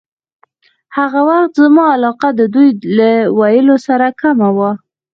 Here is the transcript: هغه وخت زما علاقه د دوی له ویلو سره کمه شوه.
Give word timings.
هغه 0.97 1.19
وخت 1.29 1.51
زما 1.61 1.85
علاقه 1.95 2.29
د 2.39 2.41
دوی 2.53 2.69
له 2.97 3.09
ویلو 3.39 3.75
سره 3.87 4.07
کمه 4.21 4.49
شوه. 4.55 4.71